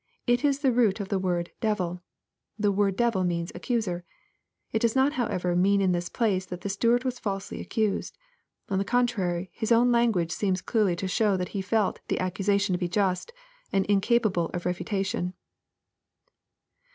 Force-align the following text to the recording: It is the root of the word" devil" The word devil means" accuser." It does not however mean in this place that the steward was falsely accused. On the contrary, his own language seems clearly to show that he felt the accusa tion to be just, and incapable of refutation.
It 0.25 0.43
is 0.43 0.61
the 0.61 0.71
root 0.71 0.99
of 0.99 1.09
the 1.09 1.19
word" 1.19 1.51
devil" 1.71 2.01
The 2.57 2.71
word 2.71 2.95
devil 2.95 3.23
means" 3.23 3.51
accuser." 3.53 4.03
It 4.71 4.79
does 4.79 4.95
not 4.95 5.13
however 5.13 5.55
mean 5.55 5.79
in 5.79 5.91
this 5.91 6.09
place 6.09 6.43
that 6.47 6.61
the 6.61 6.69
steward 6.69 7.03
was 7.03 7.19
falsely 7.19 7.61
accused. 7.61 8.17
On 8.67 8.79
the 8.79 8.83
contrary, 8.83 9.51
his 9.53 9.71
own 9.71 9.91
language 9.91 10.31
seems 10.31 10.63
clearly 10.63 10.95
to 10.95 11.07
show 11.07 11.37
that 11.37 11.49
he 11.49 11.61
felt 11.61 11.99
the 12.07 12.17
accusa 12.17 12.59
tion 12.59 12.73
to 12.73 12.79
be 12.79 12.89
just, 12.89 13.31
and 13.71 13.85
incapable 13.85 14.49
of 14.55 14.65
refutation. 14.65 15.35